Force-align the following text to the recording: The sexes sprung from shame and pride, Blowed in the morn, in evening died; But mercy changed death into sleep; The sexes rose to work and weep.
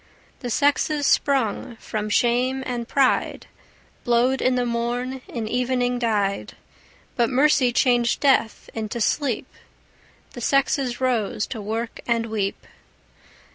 The 0.39 0.49
sexes 0.49 1.05
sprung 1.05 1.75
from 1.75 2.09
shame 2.09 2.63
and 2.65 2.87
pride, 2.87 3.45
Blowed 4.03 4.41
in 4.41 4.55
the 4.55 4.65
morn, 4.65 5.21
in 5.27 5.47
evening 5.47 5.99
died; 5.99 6.55
But 7.15 7.29
mercy 7.29 7.71
changed 7.71 8.19
death 8.19 8.67
into 8.73 8.99
sleep; 8.99 9.45
The 10.33 10.41
sexes 10.41 10.99
rose 11.01 11.45
to 11.53 11.61
work 11.61 11.99
and 12.07 12.25
weep. 12.25 12.65